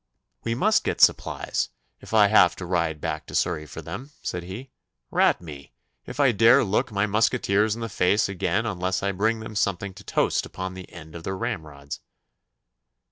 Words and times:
'We 0.43 0.55
must 0.55 0.83
get 0.83 0.99
supplies, 0.99 1.69
if 1.99 2.11
I 2.11 2.25
have 2.25 2.55
to 2.55 2.65
ride 2.65 2.99
back 2.99 3.27
to 3.27 3.35
Surrey 3.35 3.67
for 3.67 3.83
them,' 3.83 4.09
said 4.23 4.41
he. 4.41 4.71
'Rat 5.11 5.41
me, 5.41 5.73
if 6.07 6.19
I 6.19 6.31
dare 6.31 6.63
look 6.63 6.91
my 6.91 7.05
musqueteers 7.05 7.75
in 7.75 7.81
the 7.81 7.87
face 7.87 8.27
again 8.27 8.65
unless 8.65 9.03
I 9.03 9.11
bring 9.11 9.41
them 9.41 9.55
something 9.55 9.93
to 9.93 10.03
toast 10.03 10.43
upon 10.43 10.73
the 10.73 10.91
end 10.91 11.13
of 11.13 11.23
their 11.23 11.37
ramrods! 11.37 11.99